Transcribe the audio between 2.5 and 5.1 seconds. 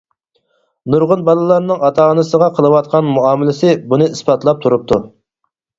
قىلىۋاتقان مۇئامىلىسى بۇنى ئىسپاتلاپ تۇرۇپتۇ.